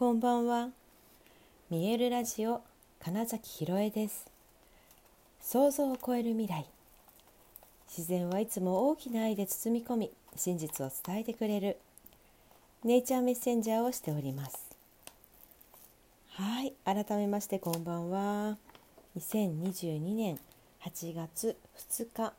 [0.00, 0.70] こんばんは。
[1.68, 2.62] 見えるラジオ
[3.04, 4.30] 金崎ひろえです。
[5.42, 6.64] 想像を超える未来。
[7.86, 11.76] 自然はいつも大きな愛で包み込み真実を伝えてくれる。
[12.82, 14.70] ネイチャーメッセンジャーをしております。
[16.30, 18.56] はい改めましてこんばんは。
[19.18, 20.38] 2022年
[20.82, 21.58] 8月
[21.90, 22.32] 2日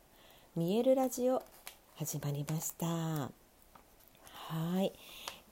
[0.56, 1.44] 見えるラジオ
[1.98, 2.88] 始まりました。
[2.88, 4.92] はい。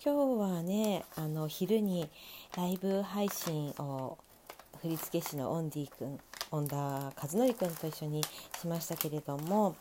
[0.02, 2.10] 今日はねあの昼に
[2.56, 4.18] ライブ配信を
[4.82, 6.18] 振付師のオンディ君
[6.52, 8.24] 恩田和則君と一緒に
[8.62, 9.76] しましたけれども、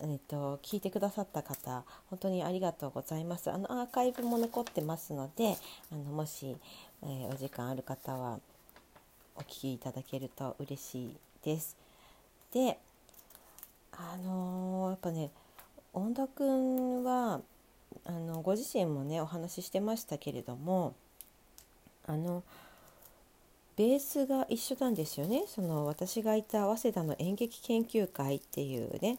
[0.00, 3.50] えっと、聞いてくださった方本当にありがとうございます。
[3.50, 5.56] あのアーカイブも残ってますので
[5.90, 6.56] あのもし、
[7.02, 8.38] えー、お時間ある方は
[9.34, 11.76] お聞きいただけると嬉しいです。
[12.52, 12.78] で
[13.90, 15.32] あのー、やっぱね
[15.94, 17.40] 恩田君は
[18.04, 20.94] あのご自身もねお話ししてましたけれども
[22.06, 22.42] あの
[23.76, 29.18] ベースが一緒なんですよねその私がいた早稲田の演劇研究会っていうね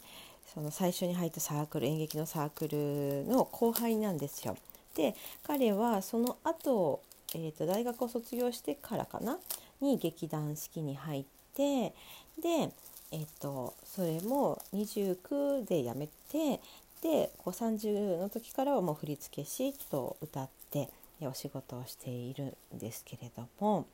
[0.52, 4.56] その最初に入ったサークル演劇のサークルの後輩なんですよ。
[4.96, 5.14] で
[5.46, 7.00] 彼はその後、
[7.34, 9.38] えーと大学を卒業してからかな？
[9.80, 11.24] に劇団四季に入っ
[11.54, 11.94] て
[12.42, 12.72] で
[13.12, 16.60] えっと、それも29で辞めて
[17.02, 20.88] でこう30の時からはもう振付師と歌って
[21.22, 23.86] お仕事をしているんですけれども。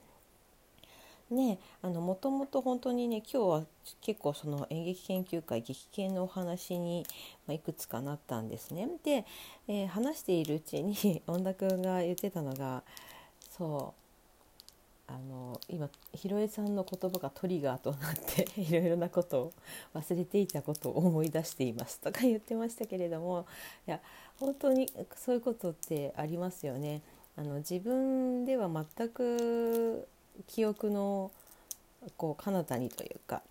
[1.30, 3.64] ねあのもともと本当にね今日は
[4.00, 7.04] 結構その演劇研究会劇研のお話に、
[7.48, 8.88] ま、いくつかなったんですね。
[9.02, 9.24] で、
[9.66, 12.84] えー、話しているうちに 恩田君が言ってたのが
[13.50, 14.05] そう
[15.08, 19.52] あの今ひろえさんの言葉がトリガーとなって いろいろなことを
[19.94, 23.46] 忘れていたことを思い出していますとか言ってましたけれども
[23.86, 24.00] いや
[24.40, 27.02] 本当にそういうことってありますよね。
[27.36, 30.08] あの自分では全く
[30.46, 31.30] 記憶の
[32.16, 33.42] こう彼方にというか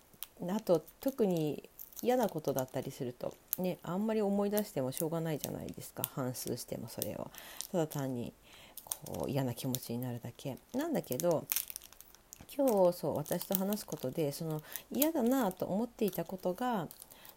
[0.48, 1.68] あと特に
[2.02, 7.30] 嫌なことだったりするとねあんまり思い出してもしょうがないじゃないですか反数してもそれは
[7.70, 8.32] ただ単に
[9.06, 10.58] こう嫌な気持ちになるだけ。
[10.74, 11.46] なんだけど
[12.56, 16.88] 今日そう私と話すことでその嫌だなと思っていたことが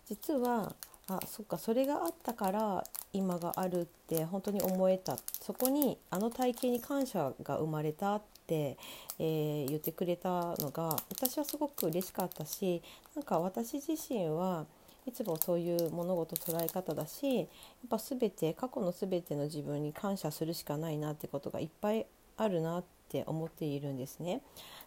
[0.07, 0.75] 実は
[1.07, 5.17] あそっかそれがあったから今があるって本当に思えた。
[5.41, 8.77] そこにあの体験に感謝が生まれたって、
[9.17, 12.83] えー、言ってくれたのが私はすごく嬉しかったし
[13.15, 14.67] なんか私自身は
[15.09, 17.47] いつもそういう物事捉え方だしやっ
[17.89, 22.05] ぱ全て過去の全ての自分に感謝するしかないなってことがいっぱい
[22.37, 24.41] あるなって思っているんですね。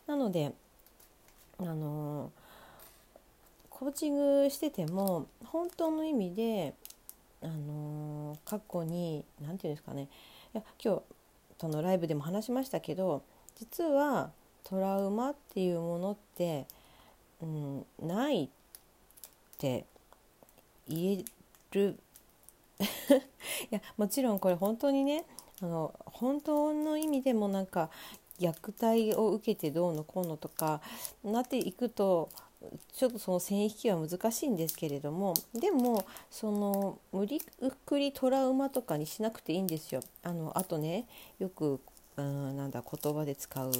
[0.06, 0.52] なので
[1.58, 2.30] あの
[3.68, 6.74] コーチングしてても本当の意味で
[7.42, 10.08] あの過去に何て言うんですかね
[10.54, 11.02] いや今日
[11.58, 13.22] とのライブでも話しましたけど
[13.56, 14.30] 実は
[14.62, 16.66] トラウマっていうものって、
[17.42, 18.48] うん、ないっ
[19.58, 19.84] て
[20.94, 21.24] 言え
[21.72, 21.98] る
[23.70, 25.24] いやもちろんこれ本当にね
[25.60, 27.90] あの本当の意味でもなんか
[28.38, 30.80] 虐待を受けてどうのこうのとか
[31.22, 32.28] なっていくと
[32.92, 37.40] ちょっとその線引きは難しいんですけれどもでもその無理
[37.86, 40.00] くりトラウマとかにしなくていいんですよ。
[40.22, 41.06] あのあとね
[41.38, 41.80] よく
[42.16, 43.70] うんなんだ言葉で使う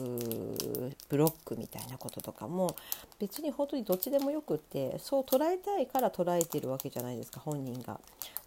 [1.11, 2.75] ブロックみたいなこととかも
[3.19, 8.01] 別に本当にどっちでもよくってそう捉えたいから捉えてるわけじゃないですか本人が。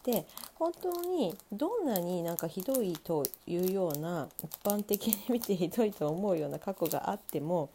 [0.04, 0.26] で
[0.56, 7.70] 本当にどんなになんかひどいというような一般的に見てひどいと思うような過去があっても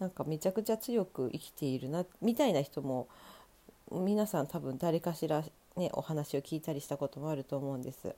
[0.00, 3.06] なんかめちゃくちゃ強く生きているなみたいな人も
[3.92, 5.44] 皆さん多分誰かしら、
[5.76, 8.14] ね、お話を聞いたりしたこともあると思うんです。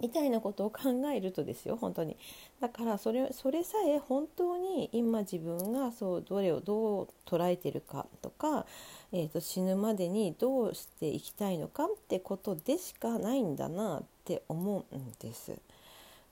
[0.00, 0.80] みたいなことを考
[1.14, 2.16] えるとですよ本当に
[2.60, 8.66] だからそれそれさえ本当に今自分がそうどれをどう捉えてるかとか、
[9.12, 15.52] えーと、死ぬまでにどうしていきたいのかってことでしかないんだなって思うんです。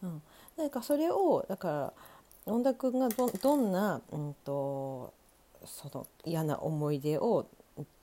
[0.02, 0.22] うん、
[0.56, 5.12] なんかそれをだから恩田君がどどんな、うんと
[5.64, 7.46] その嫌な思い出を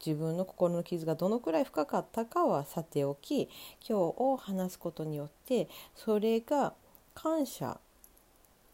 [0.06, 3.50] 自分の心の傷がどのくらい深かったかはさておき今
[3.88, 6.74] 日を話すことによってそれが
[7.14, 7.80] 感謝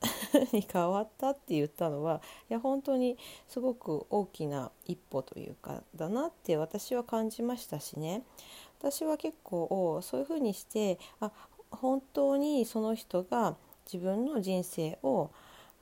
[0.52, 3.18] に変わったって言ったのはいや本当に
[3.48, 8.24] すごく大きな一歩というかだなって私は感じましたしね。
[8.80, 11.32] 私は結構そういうふうにしてあ
[11.72, 13.56] 本当にその人が
[13.92, 15.32] 自分の人生を、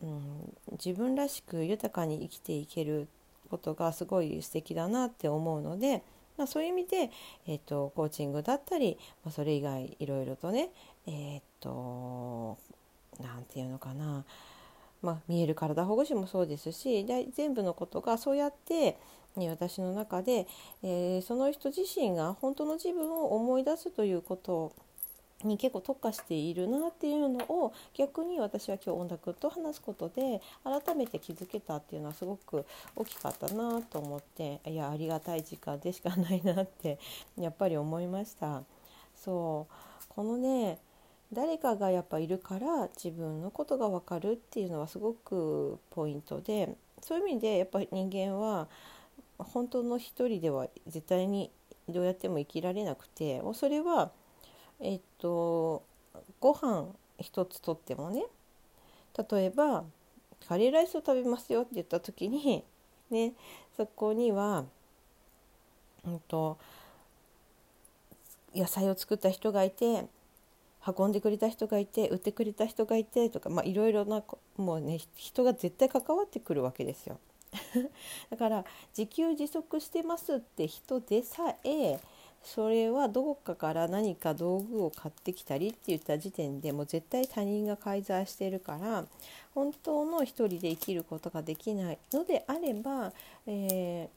[0.01, 3.07] うん、自分らしく豊かに生きていける
[3.53, 6.01] ことがすごい素敵だなって思うので、
[6.37, 7.11] まあ、そういう意味で、
[7.47, 10.71] えーと、コーチングだったり、まあ、それ以外いろいろとね
[11.05, 12.57] えっ、と
[13.21, 14.25] 何て言うのかな。
[15.03, 18.97] まあ、見える体ほぐしもそうですし全部のことがそうやって
[19.35, 20.47] 私の中で、
[20.81, 24.71] えー、その人自身が本当の自分を思い出すということ
[25.47, 36.99] に結構特化しているなっていうのを逆に私は今日音楽と話すことで改めて気づけたっていうのはすごく大きかったなと思っていやありがたい時間でしかないなって
[37.37, 38.63] やっぱり思いました。
[39.15, 40.79] そうこのね
[41.31, 48.67] 誰かがやっぱいるから自分のことが分かるっていうのはすごくポイントでそういう意味でやっぱり人間は
[49.37, 51.51] 本当の一人では絶対に
[51.89, 54.11] どうやっても生きられなくてもうそれは
[54.83, 55.81] えっと
[56.41, 56.87] ご飯
[57.17, 58.25] 一つとってもね
[59.31, 59.85] 例えば
[60.47, 62.63] カレーライスを食べますよって言った時に
[63.09, 63.31] ね
[63.77, 64.65] そこには、
[66.05, 66.57] うんと、
[68.53, 70.05] 野菜を作った人がいて
[70.85, 74.21] 運んでくれた人がいて売ってくれた人がいてとか、いろいろな
[74.57, 77.19] もうね人が絶対関わってくるわけですよ。
[78.29, 78.65] だから
[78.97, 81.99] 自給自足してますって人でさえ
[82.43, 89.05] それはどこかから何か道具を買ってきたりって言った時点でもう絶対他人が介在してるから
[89.55, 93.13] 本当の一人で生きることができないのであれば、
[93.47, 94.09] え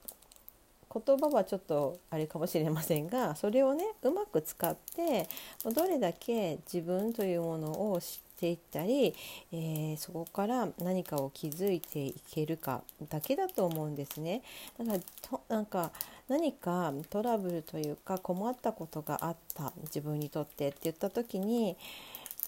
[0.90, 5.28] ー、言葉はちょっとあれかもしれませんがそれをねうまく使って
[5.74, 9.14] どれだけ自分というものを知っていったり、
[9.52, 14.42] えー、そこから何かを気づいていけるかだけだと思うんですね。
[14.78, 15.90] だからとなんか
[16.28, 21.76] 何かトラブルというか困ったことがあった自分にとってって言った時に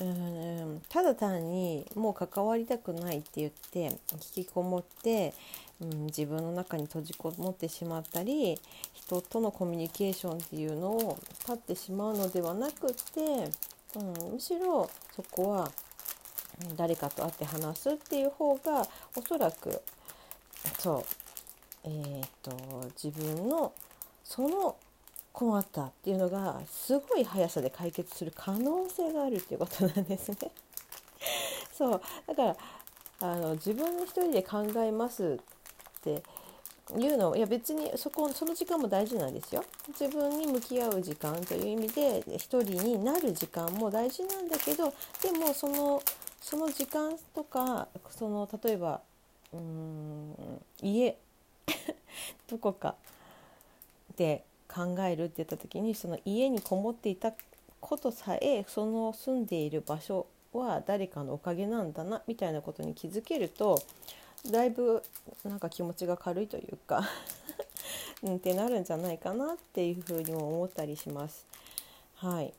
[0.01, 3.99] うんただ単にもう関わりたくないって言って
[4.37, 5.35] 引きこもって、
[5.81, 8.59] うん、自分の中に閉じこもってしまったり
[8.95, 13.51] 人とのコミュニケーションっていうのを立ってしまうのではなくて、
[13.97, 15.71] うん、むしろそこは
[16.77, 18.87] 誰かと会って話すっていう方が
[19.17, 19.81] おそらく
[20.79, 21.28] そう
[21.85, 23.73] えーと、自分の
[24.25, 24.77] その
[25.33, 30.37] 困ったっていうのがすごい速さで解決する可能性があるっていうことなんですね。
[31.73, 32.57] そうだから
[33.21, 35.39] あの自分一人で考えます
[36.01, 36.23] って
[36.97, 39.65] いうのいや別にそこその時間も大事なんですよ。
[39.89, 44.93] 自分に向き合う時間という意味で一人になる時間も大事なんだけど
[45.23, 46.03] でもその
[46.41, 49.01] その時間とかその例えば
[49.53, 50.35] うん
[50.83, 51.17] 家
[52.49, 52.97] どこか
[54.17, 57.33] で考えるって言った時にその家にこもっていた
[57.81, 63.83] ことさえその住んでいる場所は誰かのおかげなんだなみたいなことに気づけると
[64.51, 65.03] だいぶ
[65.45, 67.05] なんか気持ちが軽いというか
[68.23, 71.47] うんってなるんじゃないかなっていうふうにも思ったりします。
[72.17, 72.53] はい、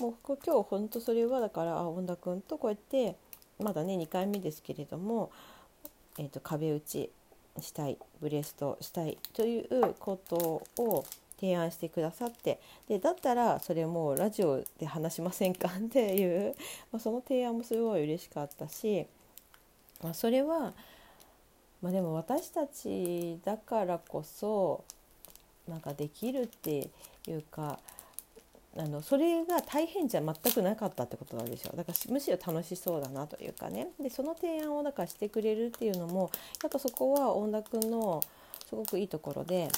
[0.00, 3.16] もう今日本当それはだからあ本田君とこうやって
[3.60, 5.30] まだね2回目ですけれども、
[6.18, 7.10] えーと壁打ち
[7.60, 11.04] したいブレストしたいということを
[11.40, 16.54] 提案してくださってでだったらそれもラジオで話しませんかっていう、
[16.90, 19.06] まあ、その提案もすごい嬉しかったし、
[20.02, 20.72] まあ、それは、
[21.82, 24.84] まあ、でも私たちだからこそ
[25.68, 26.88] なんかできるって
[27.26, 27.78] いうか
[28.76, 33.88] あのそれが大変じゃ全くなかったってことなんですよだからむしろ楽しそうだなというかね。
[34.00, 36.30] でその提案をだからしてくれるっていうのも
[36.62, 38.20] やっぱそこは恩田君の
[38.68, 39.68] すごくいいところで、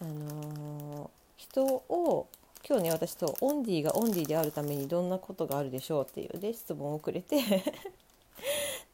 [0.00, 2.28] あのー、人を
[2.68, 7.38] 今日ね私とオンディがオンディであるためにどんなことがあるでしょうっていうで質問をくれて。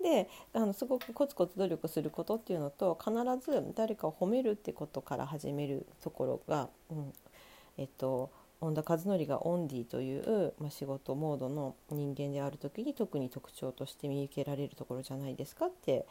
[0.03, 7.13] であのすごくコツコツ努力することっていうのと必ず誰かを褒めるってことから始めるところが、うん、
[7.77, 16.07] えっと本田和則がオンディという、まあ、仕事モードの人間である時に特に特徴として見受けられるところじゃないですかって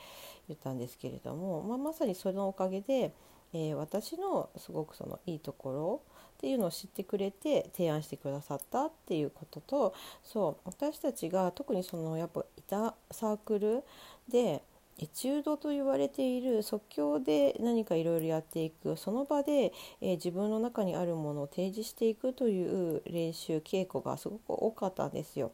[0.48, 3.14] 言ったんですけれども、まあ、まさにそのおかげで、
[3.54, 6.02] えー、私のすごくそのいいところ
[6.36, 13.84] っていうのを知ってくれて提案してくださったっていうこととそう私たちが特にそのやっぱいたサークル
[14.30, 14.62] で
[14.98, 25.52] エチュードと言われている即興で何かいろいろやっていくその場で、えー、自分の中にあるものを提示していくという練習稽古がすごく多かったんですよ。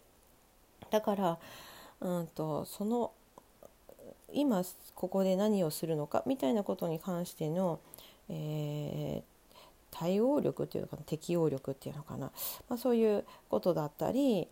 [0.92, 1.40] だから
[2.02, 3.12] うんとその
[4.34, 4.64] 今
[4.96, 7.80] ここで何をするのかみたいなことに関しての、
[8.30, 9.58] えー、
[9.90, 12.32] 対応力っていうか適応力っていうのかな、
[12.70, 14.48] まあ、そういうことだったり、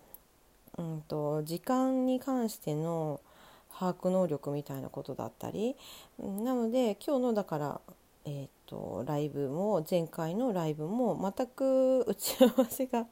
[0.77, 3.22] うんと時間に関しての
[3.71, 5.75] 把握能力みたいなことだったり。
[6.19, 7.81] なので今日のだから
[8.25, 13.07] えーと、ライブも前回のライブも全く打ち合わせが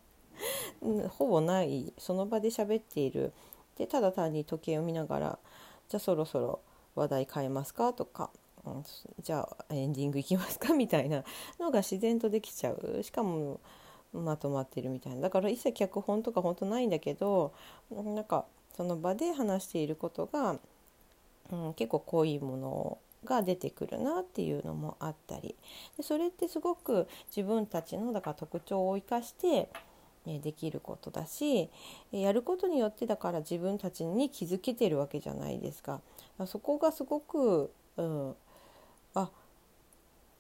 [1.10, 3.34] ほぼないその場で喋っている。
[3.78, 5.40] でただ単に時計を見ながら
[5.88, 6.62] じゃあそろそろ
[6.96, 8.32] 話題変えますかとか、
[8.66, 8.84] うん、
[9.22, 11.24] じゃあエンディングいきますかみたいな
[11.60, 13.02] のが自然とできちゃう。
[13.04, 13.60] しかも
[14.14, 15.22] まとまってるみたいな。
[15.22, 17.54] だから一切脚本とか本当ないんだけど
[17.92, 18.46] なんか
[18.78, 20.60] その場で話していることが、
[21.52, 25.56] うん、結構濃いものが出てくるなっていうのもあったり
[25.98, 29.70] でそれってすごく自分たちのだから特徴を生かして
[30.26, 31.70] できることだし
[32.12, 36.02] やることによってだから自分たちに気づけてるわけじゃないですか。
[36.46, 38.36] そこがすごく、うん、
[39.16, 39.30] あ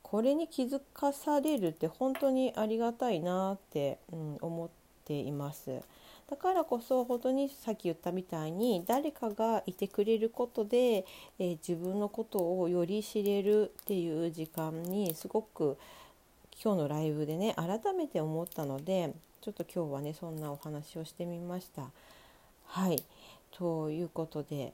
[0.04, 4.70] これに気づかされるって本当にありがたいなって、うん、思っ
[5.06, 5.82] ています。
[6.30, 11.06] だからこそ本当にさっき言ったみたいに誰かがいてくれることで、
[11.40, 15.78] えー、自分のことをより知れるっていう時間にすごく
[16.62, 21.92] 今日のライブでね改めて思ったのでちょっと今日はねそんなお話をしてみました。
[22.66, 23.02] はい
[23.52, 24.74] ということで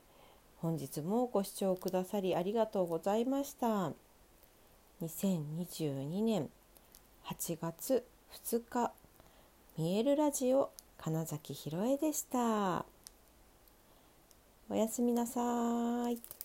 [0.57, 3.91] 本日もご視聴くださりありがとうございました。
[5.03, 6.49] 2022年
[7.25, 8.03] 8月
[8.45, 8.91] 2日
[9.77, 10.71] 見えるラジオ
[11.03, 12.85] 金崎ひろえでした。
[14.69, 15.41] おやすみなさ
[16.09, 16.42] い。